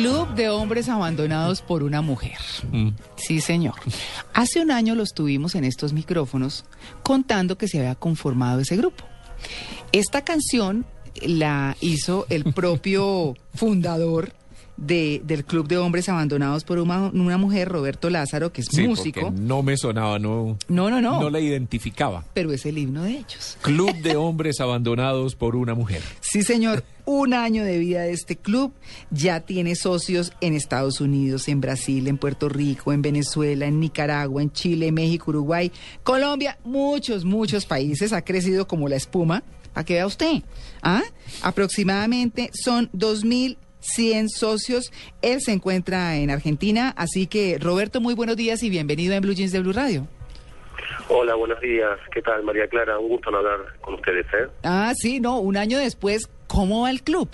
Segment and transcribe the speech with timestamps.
[0.00, 2.38] Club de hombres abandonados por una mujer.
[2.72, 2.90] Mm.
[3.16, 3.74] Sí, señor.
[4.32, 6.64] Hace un año los tuvimos en estos micrófonos
[7.02, 9.04] contando que se había conformado ese grupo.
[9.92, 10.84] Esta canción
[11.22, 14.32] la hizo el propio fundador
[14.76, 18.86] de- del Club de Hombres Abandonados por una, una mujer, Roberto Lázaro, que es Sí,
[18.86, 19.32] músico.
[19.36, 21.20] no me sonaba, no, No, no, no.
[21.20, 22.24] no la identificaba.
[22.34, 23.56] Pero es el himno de ellos.
[23.62, 26.02] Club de hombres abandonados por una mujer.
[26.20, 26.84] Sí, señor.
[27.06, 28.72] Un año de vida de este club
[29.10, 34.40] ya tiene socios en Estados Unidos, en Brasil, en Puerto Rico, en Venezuela, en Nicaragua,
[34.40, 35.70] en Chile, México, Uruguay,
[36.02, 38.14] Colombia, muchos, muchos países.
[38.14, 39.42] Ha crecido como la espuma.
[39.74, 40.42] Para que vea usted.
[40.82, 41.02] ¿Ah?
[41.42, 42.88] Aproximadamente son
[43.84, 44.92] 2.100 socios.
[45.22, 46.94] Él se encuentra en Argentina.
[46.96, 50.06] Así que, Roberto, muy buenos días y bienvenido en Blue Jeans de Blue Radio.
[51.08, 51.98] Hola, buenos días.
[52.12, 52.98] ¿Qué tal, María Clara?
[52.98, 54.48] Un gusto en hablar con ustedes, ¿eh?
[54.64, 57.28] Ah, sí, no, un año después, ¿cómo va el club?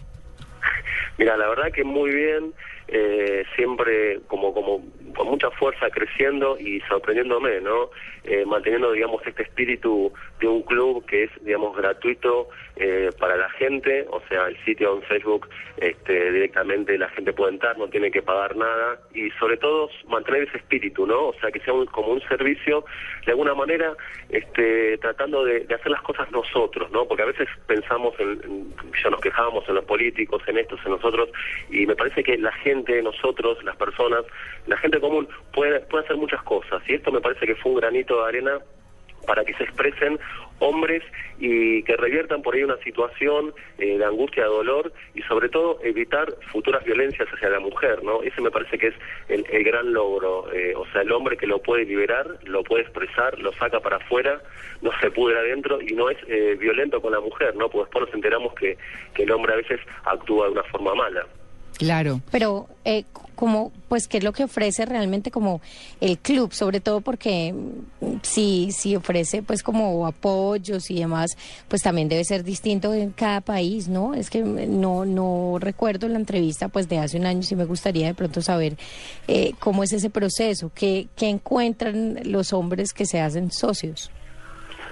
[1.19, 2.53] Mira, la verdad que muy bien,
[2.89, 4.83] eh, siempre como como
[5.17, 7.91] con mucha fuerza creciendo y sorprendiéndome, ¿no?
[8.25, 13.49] Eh, manteniendo, digamos, este espíritu de un club que es, digamos, gratuito eh, para la
[13.51, 18.11] gente, o sea, el sitio en Facebook este, directamente la gente puede entrar, no tiene
[18.11, 21.29] que pagar nada y sobre todo mantener ese espíritu, ¿no?
[21.29, 22.85] O sea, que sea un- como un servicio
[23.25, 23.95] de alguna manera
[24.29, 27.07] este, tratando de, hacer las cosas nosotros, ¿no?
[27.07, 30.93] Porque a veces pensamos en, en- ya nos quejábamos en los políticos, en estos, en
[30.93, 31.31] nosotros,
[31.71, 34.25] y me parece que la gente, nosotros, las personas,
[34.67, 37.79] la gente común puede, puede hacer muchas cosas, y esto me parece que fue un
[37.81, 38.59] granito arena
[39.27, 40.19] para que se expresen
[40.61, 41.03] hombres
[41.39, 45.79] y que reviertan por ahí una situación eh, de angustia, de dolor y sobre todo
[45.83, 48.23] evitar futuras violencias hacia la mujer, ¿no?
[48.23, 48.95] Ese me parece que es
[49.29, 53.39] el, gran logro, eh, o sea, el hombre que lo puede liberar, lo puede expresar,
[53.39, 54.41] lo saca para afuera,
[54.83, 57.69] no se pudre adentro y no es eh, violento con la mujer, ¿no?
[57.71, 58.77] Porque después nos enteramos que,
[59.15, 61.27] que el hombre a veces actúa de una forma mala.
[61.81, 62.21] Claro.
[62.31, 65.63] Pero, eh, como, pues, ¿qué es lo que ofrece realmente como
[66.03, 66.53] el club?
[66.53, 71.31] Sobre todo porque mm, si, si ofrece, pues, como apoyos y demás,
[71.69, 74.13] pues también debe ser distinto en cada país, ¿no?
[74.13, 77.65] Es que mm, no, no recuerdo la entrevista, pues, de hace un año, sí me
[77.65, 78.77] gustaría de pronto saber
[79.27, 84.11] eh, cómo es ese proceso, qué, qué encuentran los hombres que se hacen socios.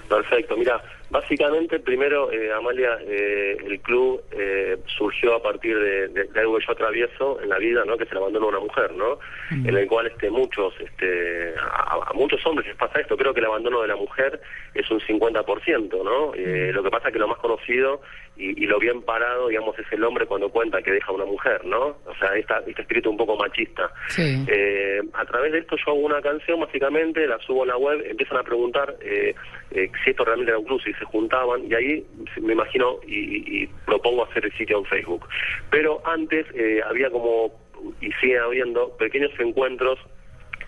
[0.08, 6.24] Perfecto, mira, básicamente primero, eh, Amalia, eh, el club eh, surgió a partir de, de-
[6.24, 7.96] de algo que yo atravieso en la vida, ¿no?
[7.96, 9.18] Que es el abandono de una mujer, ¿no?
[9.50, 13.16] En el cual este muchos, este, a, a muchos hombres les pasa esto.
[13.16, 14.40] Creo que el abandono de la mujer
[14.74, 16.34] es un 50%, ¿no?
[16.34, 18.00] Eh, lo que pasa es que lo más conocido
[18.36, 21.24] y, y lo bien parado, digamos, es el hombre cuando cuenta que deja a una
[21.24, 21.96] mujer, ¿no?
[22.06, 23.90] O sea, esta, este espíritu un poco machista.
[24.08, 24.44] Sí.
[25.14, 28.36] A través de esto yo hago una canción, básicamente, la subo en la web, empiezan
[28.38, 28.94] a preguntar
[29.70, 32.06] si esto realmente era un si se juntaban, y ahí
[32.40, 35.26] me imagino y, y- propongo hacer el sitio en Facebook.
[35.70, 37.52] Pero antes eh, había como,
[38.00, 39.98] y sigue habiendo, pequeños encuentros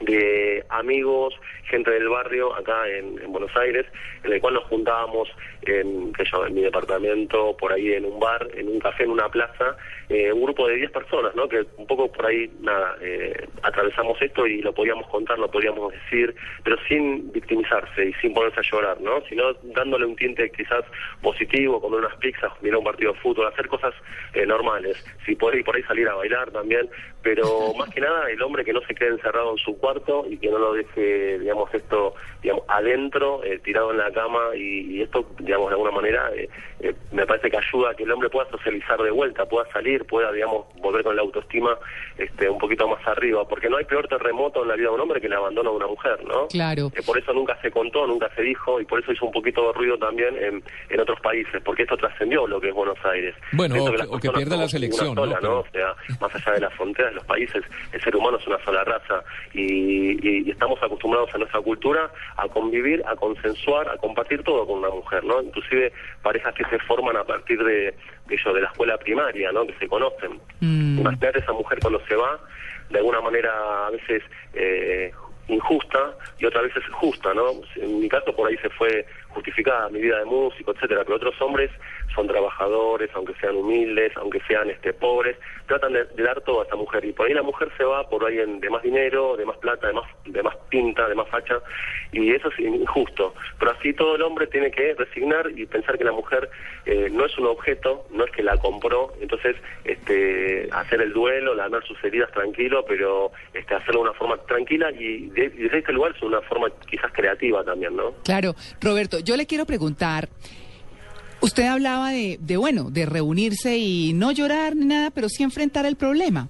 [0.00, 1.34] de amigos,
[1.64, 3.86] gente del barrio acá en, en Buenos Aires,
[4.24, 5.28] en el cual nos juntábamos
[5.62, 9.10] en, sé yo, en mi departamento, por ahí en un bar, en un café, en
[9.10, 9.76] una plaza,
[10.08, 11.48] eh, un grupo de 10 personas, ¿no?
[11.48, 15.92] Que un poco por ahí, nada, eh, atravesamos esto y lo podíamos contar, lo podíamos
[15.92, 16.34] decir,
[16.64, 19.20] pero sin victimizarse y sin ponerse a llorar, ¿no?
[19.28, 20.84] Sino dándole un tinte quizás
[21.22, 23.94] positivo, comer unas pizzas, mirar un partido de fútbol, hacer cosas
[24.34, 25.04] eh, normales.
[25.26, 26.88] Si puede por ahí salir a bailar también,
[27.22, 30.36] pero más que nada el hombre que no se quede encerrado en su cuarto y
[30.38, 35.02] que no lo deje, digamos, esto, digamos, adentro, eh, tirado en la cama y, y
[35.02, 36.48] esto, digamos, de alguna manera, eh,
[36.80, 40.04] eh, me parece que ayuda a que el hombre pueda socializar de vuelta, pueda salir,
[40.06, 41.76] pueda, digamos, volver con la autoestima
[42.18, 45.00] este, un poquito más arriba, porque no hay peor terremoto en la vida de un
[45.00, 46.48] hombre que el abandono de una mujer, ¿no?
[46.48, 46.90] Claro.
[47.04, 49.72] Por eso nunca se contó, nunca se dijo y por eso hizo un poquito de
[49.74, 53.34] ruido también en, en otros países, porque esto trascendió lo que es Buenos Aires.
[53.52, 55.48] Bueno, o que- o que pierda la selección, sola, ¿no?
[55.48, 55.58] ¿no?
[55.60, 57.62] O sea, más allá de las fronteras de los países,
[57.92, 59.22] el ser humano es una sola raza
[59.52, 64.66] y, y- y estamos acostumbrados a nuestra cultura a convivir, a consensuar, a compartir todo
[64.66, 65.42] con una mujer, ¿no?
[65.42, 67.94] Inclusive parejas que se forman a partir de,
[68.26, 69.66] de, ello, de la escuela primaria, ¿no?
[69.66, 70.40] Que se conocen.
[70.60, 71.00] Mm.
[71.00, 72.40] Imagínate esa mujer cuando se va,
[72.90, 73.50] de alguna manera
[73.86, 74.22] a veces
[74.54, 75.12] eh,
[75.48, 77.46] injusta y otras veces justa, ¿no?
[77.76, 81.40] En mi caso por ahí se fue justificada mi vida de músico, etcétera, pero otros
[81.40, 81.70] hombres
[82.14, 85.36] son trabajadores, aunque sean humildes, aunque sean este pobres,
[85.66, 87.04] tratan de, dar todo a esta mujer.
[87.04, 89.56] Y por ahí la mujer se va por ahí en- de más dinero, de más
[89.58, 91.60] plata, de más de más pinta, de más facha
[92.12, 96.04] y eso es injusto, pero así todo el hombre tiene que resignar y pensar que
[96.04, 96.48] la mujer
[96.86, 101.54] eh, no es un objeto, no es que la compró, entonces este hacer el duelo,
[101.54, 106.12] lamer sus heridas tranquilo, pero este hacerlo de una forma tranquila y desde este lugar
[106.16, 108.12] es una forma quizás creativa también, ¿no?
[108.24, 110.28] Claro, Roberto, yo le quiero preguntar,
[111.40, 115.86] usted hablaba de, de, bueno, de reunirse y no llorar ni nada, pero sí enfrentar
[115.86, 116.48] el problema.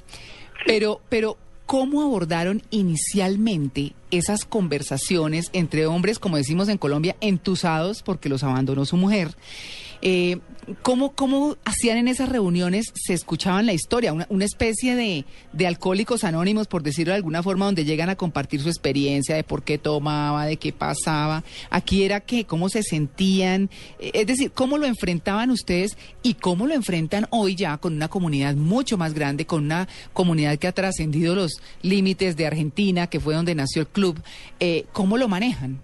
[0.66, 8.28] Pero, pero, ¿cómo abordaron inicialmente esas conversaciones entre hombres, como decimos en Colombia, entusados porque
[8.28, 9.36] los abandonó su mujer?
[10.02, 10.38] Eh,
[10.82, 12.86] ¿cómo, ¿Cómo hacían en esas reuniones?
[12.94, 17.42] Se escuchaban la historia, una, una especie de, de alcohólicos anónimos, por decirlo de alguna
[17.42, 21.44] forma, donde llegan a compartir su experiencia de por qué tomaba, de qué pasaba.
[21.68, 26.66] Aquí era que, cómo se sentían, eh, es decir, cómo lo enfrentaban ustedes y cómo
[26.66, 30.72] lo enfrentan hoy ya con una comunidad mucho más grande, con una comunidad que ha
[30.72, 33.99] trascendido los límites de Argentina, que fue donde nació el club.
[34.58, 35.78] Eh, ¿Cómo lo manejan?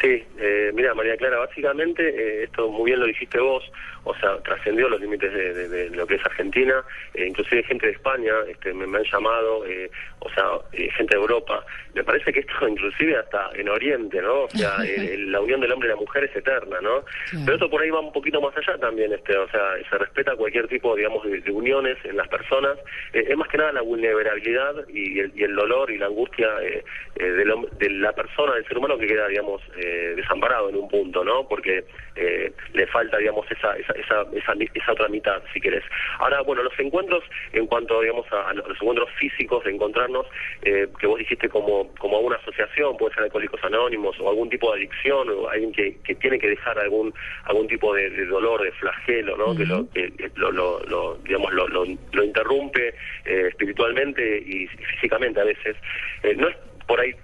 [0.00, 3.64] Sí, eh, mira María Clara, básicamente eh, esto muy bien lo dijiste vos,
[4.04, 6.82] o sea, trascendió los límites de, lo que es Argentina,
[7.14, 9.90] eh, inclusive gente de España este, me, han llamado, eh,
[10.20, 11.64] o sea, gente de Europa.
[11.94, 14.42] Me parece que esto inclusive hasta en Oriente, ¿no?
[14.42, 14.76] O sea,
[15.18, 17.04] la unión del hombre y la mujer es eterna, ¿no?
[17.44, 20.36] Pero esto por ahí va un poquito más allá también, este, o sea, se respeta
[20.36, 22.76] cualquier tipo, digamos, de, uniones en las personas.
[23.12, 26.84] es más que nada la vulnerabilidad y el, y el dolor y la angustia de,
[27.14, 29.62] de, la persona, del ser humano que queda, digamos,
[30.16, 31.46] desamparado en un punto, ¿no?
[31.48, 31.84] Porque
[32.16, 35.84] le falta, digamos, esa, esa esa, esa, esa otra mitad, si querés.
[36.18, 40.26] Ahora, bueno, los encuentros, en cuanto, digamos, a, los encuentros físicos de encontrarnos,
[40.62, 44.70] eh, que vos dijiste como, como una asociación, puede ser Alcohólicos Anónimos, o algún tipo
[44.72, 47.14] de adicción, o alguien que, que tiene que dejar algún
[47.44, 49.56] algún tipo de, dolor, de flagelo, ¿no?
[49.56, 52.94] Que, lo, que lo, lo, digamos, lo, lo, interrumpe
[53.24, 55.76] eh, espiritualmente y físicamente a veces.
[56.22, 56.56] Eh, no es
[56.86, 57.14] por ahí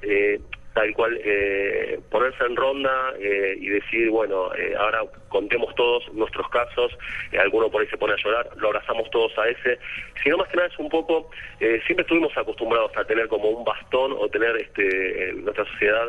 [0.81, 6.49] tal cual eh, ponerse en ronda eh, y decir, bueno, eh, ahora contemos todos nuestros
[6.49, 6.97] casos,
[7.39, 9.79] alguno por ahí se pone a llorar, lo abrazamos todos a ese,
[10.25, 14.13] sino más que nada es un poco, siempre estuvimos acostumbrados a tener como un bastón
[14.19, 16.09] o tener este en nuestra sociedad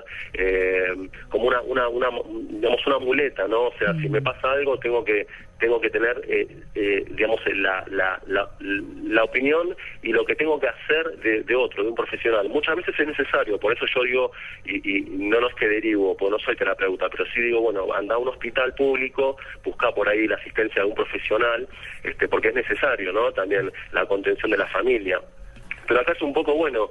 [1.29, 2.09] como una, una, una,
[2.50, 3.63] digamos, una muleta, ¿no?
[3.63, 5.27] O sea, si me pasa algo tengo que
[5.61, 10.67] tengo que tener, eh, eh, digamos, la, la, la, opinión y lo que tengo que
[10.67, 12.49] hacer de, otro, de un profesional.
[12.49, 14.31] Muchas veces es necesario, por eso yo digo,
[14.65, 18.15] y, y no nos que derivo, porque no soy terapeuta, pero sí digo, bueno, anda
[18.15, 21.67] a un hospital público, busca por ahí la asistencia de un profesional,
[22.03, 23.31] este, porque es necesario, ¿no?
[23.31, 25.21] También la contención de la familia.
[25.88, 26.89] Pero acá es un poco bueno,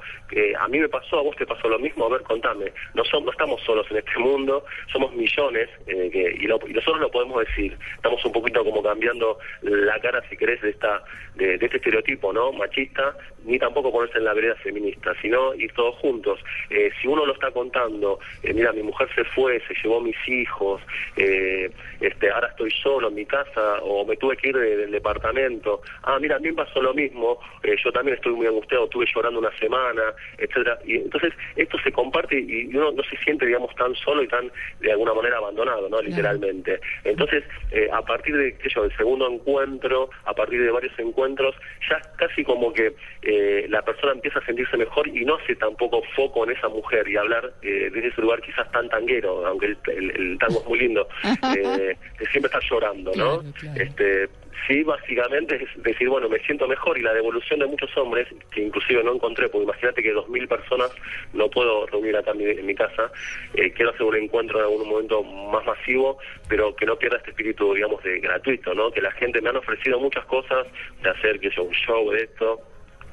[0.59, 3.27] a mí me pasó, a vos te pasó lo mismo, a ver, contame, no, somos,
[3.27, 7.77] no estamos solos en este mundo, somos millones eh, que, y, nosotros lo podemos decir,
[7.97, 11.03] estamos un poquito como cambiando la cara, si querés, de, esta,
[11.37, 15.97] de, este estereotipo no machista, ni tampoco ponerse en la vereda feminista, sino ir todos
[15.97, 16.41] juntos.
[16.69, 20.17] Eh, si uno lo está contando, eh, mira, mi mujer se fue, se llevó mis
[20.29, 20.83] hijos,
[21.17, 26.19] este, ahora estoy solo en mi casa, o me tuve que ir del departamento, ah,
[26.21, 29.56] mira, a mí me pasó lo mismo, yo también estoy muy angustiado estuve llorando una
[29.59, 30.03] semana,
[30.38, 30.79] etcétera.
[30.85, 34.50] Y entonces esto se comparte y uno no se siente, digamos, tan solo y tan
[34.81, 36.00] de alguna manera abandonado, ¿no?
[36.00, 36.81] Literalmente.
[37.05, 41.55] Entonces, eh, a partir de, qué yo, del segundo encuentro, a partir de varios encuentros,
[41.88, 46.03] ya casi como que eh, la persona empieza a sentirse mejor y no hace tampoco
[46.17, 50.38] foco en esa mujer y hablar eh, desde ese lugar quizás tan tanguero, aunque el,
[50.38, 51.09] tango es muy lindo,
[51.53, 53.43] que siempre está llorando, ¿no?
[53.77, 54.29] Este,
[54.67, 58.62] Sí, básicamente es decir, bueno, me siento mejor y la devolución de muchos hombres, que
[58.62, 60.91] inclusive no encontré, porque imagínate que dos mil personas
[61.33, 63.11] no puedo reunir acá en mi, casa,
[63.55, 66.19] eh, quiero hacer un encuentro en algún momento más masivo,
[66.49, 68.91] pero que no pierda este espíritu, digamos, de gratuito, ¿no?
[68.91, 70.67] Que la gente me han ofrecido muchas cosas,
[71.03, 72.61] de hacer, que yo, un show de esto,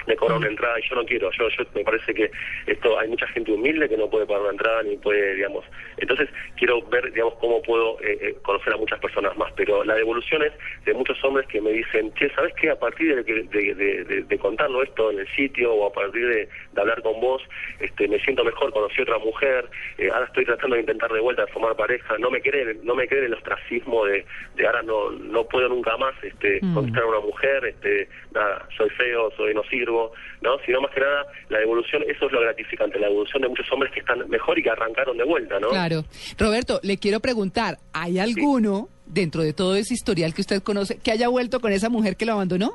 [0.07, 2.31] me cobra una entrada y yo no quiero, yo, yo me parece que
[2.65, 5.65] esto hay mucha gente humilde que no puede pagar una entrada ni puede, digamos,
[5.97, 9.95] entonces quiero ver, digamos, cómo puedo eh, eh, conocer a muchas personas más, pero la
[9.95, 10.53] devolución es
[10.85, 12.69] de muchos hombres que me dicen, che, ¿sabes qué?
[12.69, 17.19] A partir de, de, contarlo esto en el sitio o a partir de, hablar con
[17.19, 17.41] vos,
[17.79, 21.19] este, me siento mejor, conocí a otra mujer, eh, ahora estoy tratando de intentar de
[21.19, 24.83] vuelta de formar pareja, no me creen, no me creen el ostracismo de, de ahora
[24.83, 26.73] no, no puedo nunca más este, mm.
[26.75, 29.96] conquistar a una mujer, este, nada, soy feo, soy no sirvo,
[30.41, 30.57] ¿no?
[30.65, 33.91] Sino más que nada la devolución, eso es lo gratificante, la devolución de muchos hombres
[33.91, 35.69] que están mejor y que arrancaron de vuelta, ¿no?
[35.69, 36.05] Claro.
[36.37, 41.11] Roberto, le quiero preguntar, ¿hay alguno dentro de todo ese historial que usted conoce que
[41.11, 42.73] haya vuelto con esa mujer que lo abandonó?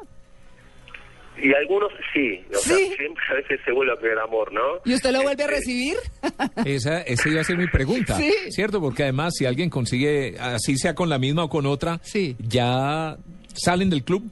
[1.42, 4.60] Y algunos sí, o Sea, siempre a veces se vuelve a amor, ¿no?
[4.84, 5.96] ¿Y usted lo vuelve a este, recibir?
[6.64, 8.32] Esa, esa iba a ser mi pregunta, ¿Sí?
[8.50, 8.80] ¿cierto?
[8.80, 12.36] Porque además si alguien consigue, así sea con la misma o con otra, sí.
[12.38, 13.16] ¿ya
[13.54, 14.30] salen del club?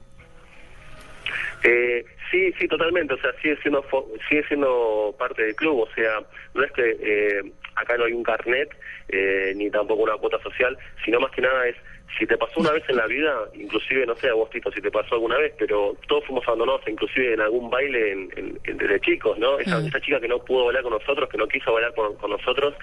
[1.64, 3.14] Eh, Sí, sí, totalmente.
[3.14, 3.84] O sea, sigue siendo
[4.28, 5.80] sigue siendo parte del club.
[5.80, 6.20] O sea,
[6.54, 8.70] no es que eh, acá no hay un carnet
[9.08, 11.76] eh, ni tampoco una cuota social, sino más que nada es
[12.18, 14.80] si te pasó una vez en la vida, inclusive, no sé, a vos, Tito, si
[14.80, 19.38] te pasó alguna vez, pero todos fuimos abandonados, inclusive en algún baile en, desde chicos,
[19.38, 19.58] ¿no?
[19.58, 22.74] Esa, esa, chica que no pudo bailar con nosotros, que no quiso bailar con, nosotros,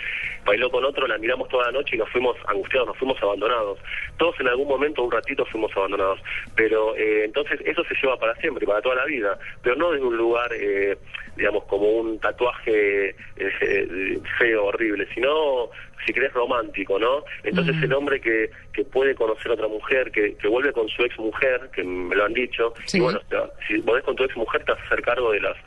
[0.46, 3.80] bailó con otro, la miramos toda la noche y nos fuimos angustiados, nos fuimos abandonados.
[4.18, 6.20] Todos en algún momento, un ratito, fuimos abandonados.
[6.56, 10.06] Pero eh, entonces eso se lleva para siempre, para toda la vida, pero no desde
[10.06, 10.98] un lugar, eh,
[11.36, 15.70] digamos, como un tatuaje eh, feo, horrible, sino
[16.06, 17.24] si querés, romántico, ¿no?
[17.44, 21.04] Entonces el hombre que, que puede conocer a otra mujer, que, que vuelve con su
[21.04, 23.20] ex mujer, que me lo han dicho, y bueno,
[23.68, 25.58] si volvés con tu ex mujer te vas a hacer cargo de las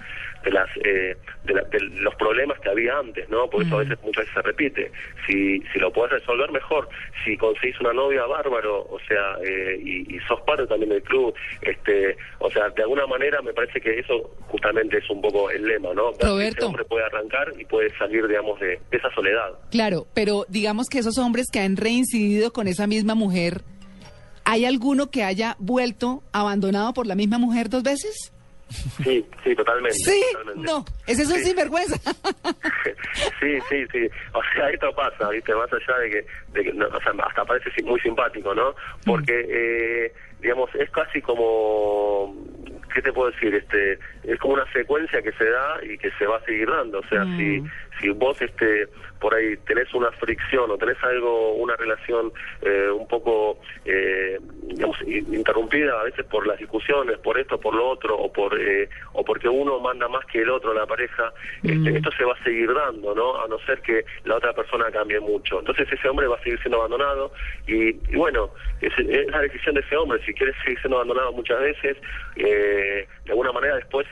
[0.44, 3.48] de las eh, de, los problemas que había antes, ¿no?
[3.48, 4.92] Por eso a veces muchas veces se repite.
[5.26, 6.88] Si si lo puedes resolver mejor,
[7.24, 11.34] si conseguís una novia bárbaro, o sea, eh, y, y, sos parte también del club,
[11.62, 15.64] este, o sea, de alguna manera me parece que eso justamente es un poco el
[15.66, 16.12] lema, ¿no?
[16.20, 16.66] Roberto.
[16.66, 19.58] hombre puede arrancar y puede salir, digamos, de, de esa soledad.
[19.70, 23.62] Claro, pero digamos que esos hombres que han reincidido con esa misma mujer,
[24.44, 28.32] ¿hay alguno que haya vuelto abandonado por la misma mujer dos veces?
[28.70, 29.98] Sí, sí, totalmente.
[29.98, 30.22] Sí,
[30.56, 31.96] no, ese es un sinvergüenza.
[33.40, 34.08] sí, sí, sí.
[34.32, 35.54] O sea, esto pasa, ¿viste?
[35.54, 38.74] Más allá de que, de que o sea, hasta parece muy simpático, ¿no?
[39.04, 39.50] Porque, mm.
[39.50, 42.34] eh, digamos, es casi como
[42.94, 43.54] ¿qué te puedo decir?
[43.54, 46.98] Este, es como una secuencia que se da y que se va a seguir dando.
[46.98, 47.70] O sea, si, mm.
[48.00, 48.88] si vos este,
[49.20, 54.96] por ahí tenés una fricción o tenés algo, una relación eh, un poco, eh, digamos,
[55.06, 59.24] interrumpida a veces por las discusiones, por esto, por lo otro, o por eh, o
[59.24, 61.96] porque uno manda más que el otro la pareja, este, mm.
[61.96, 63.40] esto se va a seguir dando, ¿no?
[63.40, 65.60] A no ser que la otra persona cambie mucho.
[65.60, 67.32] Entonces ese hombre va a seguir siendo abandonado
[67.66, 68.50] y, bueno,
[68.80, 70.20] es, es, la decisión de ese hombre.
[70.24, 71.96] Si quiere seguir siendo abandonado muchas veces,
[72.36, 74.06] eh, de alguna manera después,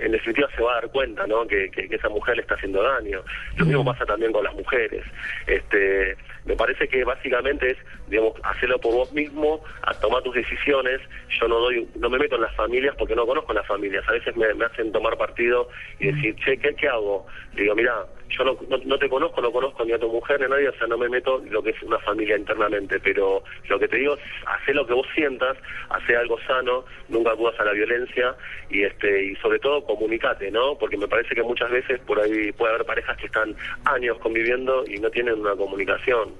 [0.00, 1.46] en definitiva, se va a dar cuenta ¿no?
[1.46, 3.22] que, esa mujer le está haciendo daño.
[3.56, 5.04] Lo mismo pasa también con las mujeres.
[5.46, 11.00] Este, me parece que básicamente es, digamos, hacerlo por vos mismo, a tomar tus decisiones.
[11.40, 14.08] Yo no doy, no me meto en las familias porque no conozco las familias.
[14.08, 17.26] A veces me, hacen tomar partido y decir, che, ¿qué, qué hago?
[17.54, 20.48] Digo, mira, yo no, no, te conozco, no conozco ni a tu mujer ni a
[20.48, 23.88] nadie, o sea, no me meto lo que es una familia internamente, pero lo que
[23.88, 25.56] te digo es, hacer lo que vos sientas,
[25.90, 28.34] hacer algo sano, nunca acudas a la violencia
[28.70, 30.76] y este y sobre todo comunicate, ¿no?
[30.78, 33.54] Porque me parece que muchas veces por ahí puede haber parejas que están
[33.84, 36.30] años conviviendo y no tienen una comunicación.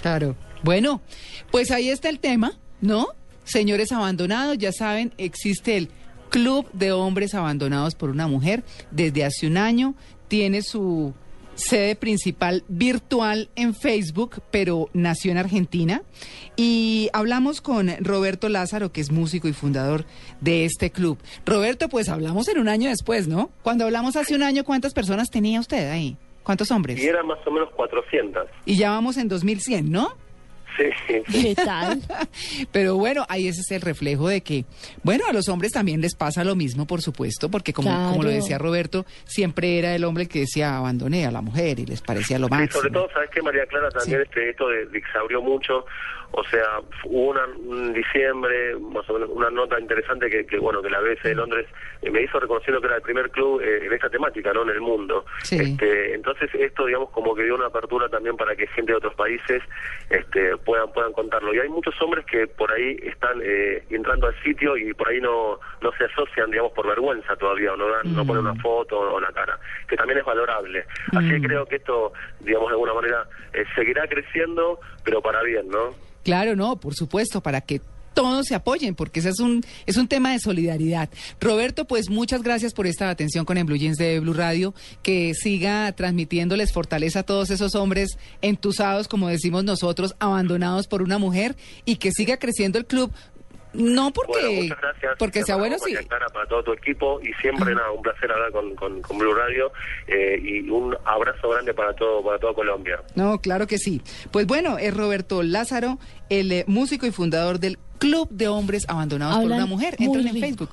[0.00, 0.36] Claro.
[0.62, 1.02] Bueno,
[1.50, 3.08] pues ahí está el tema, ¿no?
[3.44, 5.88] Señores abandonados, ya saben, existe el
[6.30, 9.94] Club de Hombres Abandonados por una Mujer desde hace un año,
[10.26, 11.14] tiene su
[11.54, 16.02] sede principal virtual en Facebook, pero nació en Argentina.
[16.56, 20.04] Y hablamos con Roberto Lázaro, que es músico y fundador
[20.40, 21.18] de este club.
[21.44, 23.50] Roberto, pues hablamos en un año después, ¿no?
[23.62, 26.16] Cuando hablamos hace un año, ¿cuántas personas tenía usted ahí?
[26.42, 27.02] ¿Cuántos hombres?
[27.02, 28.46] Y eran más o menos 400.
[28.66, 30.23] Y ya vamos en 2100, ¿no?
[30.76, 31.22] Sí.
[31.30, 32.00] ¿Qué tal?
[32.72, 34.64] Pero bueno, ahí ese es el reflejo de que,
[35.02, 38.30] bueno, a los hombres también les pasa lo mismo, por supuesto, porque como, como lo
[38.30, 42.38] decía Roberto, siempre era el hombre que decía abandoné a la mujer y les parecía
[42.38, 42.66] lo máximo.
[42.66, 43.90] Y sobre todo, ¿sabes qué, María Clara?
[43.90, 45.84] También este, esto de, de, se abrió mucho
[46.36, 50.82] o sea, hubo una, un diciembre, más o menos, una nota interesante que, que bueno,
[50.82, 51.66] que la BBC de Londres
[52.02, 54.62] eh, me hizo reconociendo que era el primer club eh, en esta temática, ¿no?
[54.62, 55.24] En el mundo.
[55.48, 59.14] Este, entonces, esto, digamos, como que dio una apertura también para que gente de otros
[59.14, 59.62] países
[60.10, 61.54] este, puedan puedan contarlo.
[61.54, 65.20] Y hay muchos hombres que por ahí están eh, entrando al sitio y por ahí
[65.20, 68.60] no, no se asocian, digamos, por vergüenza todavía, o no, dan, no ponen una mm.
[68.60, 69.56] foto o la cara,
[69.88, 70.84] que también es valorable.
[71.12, 71.42] Así que mm.
[71.42, 73.28] creo que esto, digamos, de alguna manera
[73.76, 75.94] seguirá creciendo, pero para bien, ¿no?
[76.24, 77.80] Claro, no, por supuesto, para que
[78.14, 81.10] todos se apoyen, porque ese es un, es un tema de solidaridad.
[81.40, 85.34] Roberto, pues muchas gracias por esta atención con el Blue Jeans de Blue Radio, que
[85.34, 91.56] siga transmitiéndoles fortaleza a todos esos hombres entusados, como decimos nosotros, abandonados por una mujer,
[91.84, 93.12] y que siga creciendo el club
[93.74, 94.70] no porque,
[95.18, 95.94] porque sea bueno, sí.
[96.08, 99.72] Para todo tu equipo y siempre nada, un placer hablar con, con, Blue Radio
[100.06, 103.00] eh, y un abrazo grande para todo para todo Colombia.
[103.14, 104.02] No, claro que sí.
[104.30, 109.36] Pues bueno, es Roberto Lázaro, el eh, músico y fundador del Club de Hombres Abandonados
[109.36, 109.96] por una Mujer.
[109.98, 110.70] Entren en Facebook.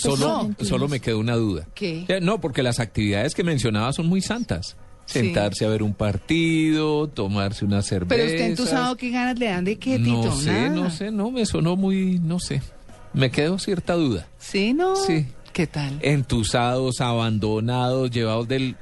[0.00, 1.66] Solo, solo me quedó una duda.
[1.74, 2.06] ¿Qué?
[2.22, 7.64] No, porque las actividades que mencionaba son muy santas sentarse a ver un partido, tomarse
[7.64, 8.08] una cerveza.
[8.08, 10.10] Pero usted entusado, ¿qué ganas le dan de qué, Tito?
[10.10, 12.60] No sé, no sé, no, me sonó muy, no sé.
[13.14, 14.26] Me quedó cierta duda.
[14.38, 14.94] ¿Sí, no?
[14.96, 15.26] Sí.
[15.52, 15.98] ¿Qué tal?
[16.02, 18.76] Entusados, abandonados, llevados del...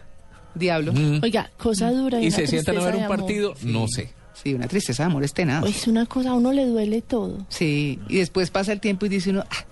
[0.57, 0.93] Diablo.
[1.23, 2.21] Oiga, cosa dura.
[2.21, 4.11] Y, se sientan a ver un partido, no sé.
[4.43, 5.65] Sí, una tristeza de amor es tenaz.
[5.67, 7.47] Es una cosa, a uno le duele todo.
[7.49, 9.65] Sí, y después pasa el tiempo y dice uno, ah,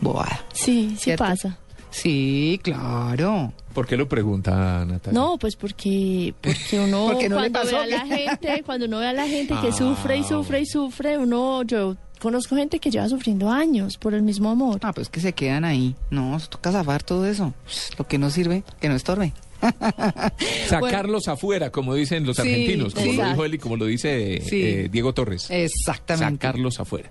[0.00, 0.44] boada.
[0.52, 1.58] Sí, sí pasa.
[1.90, 3.52] Sí, claro.
[3.72, 5.18] ¿Por qué lo pregunta Natalia?
[5.18, 9.26] No, pues porque, porque uno cuando ve a la gente, cuando uno ve a la
[9.26, 13.50] gente que sufre y ah, sufre y sufre, uno, yo conozco gente que lleva sufriendo
[13.50, 14.78] años por el mismo amor.
[14.82, 15.94] Ah, pues que se quedan ahí.
[16.10, 17.52] No, toca zafar todo eso.
[17.98, 19.32] Lo que no sirve, que no estorbe.
[20.68, 24.88] Sacarlos afuera, como dicen los argentinos, como lo dijo él y como lo dice eh,
[24.90, 25.48] Diego Torres.
[25.50, 26.46] Exactamente.
[26.46, 27.10] Sacarlos afuera.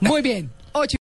[0.00, 0.50] Muy bien.